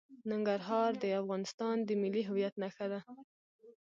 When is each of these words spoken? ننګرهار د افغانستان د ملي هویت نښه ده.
ننګرهار 0.31 0.91
د 1.01 1.05
افغانستان 1.21 1.75
د 1.87 1.89
ملي 2.01 2.23
هویت 2.29 2.53
نښه 2.61 2.85
ده. 2.91 2.99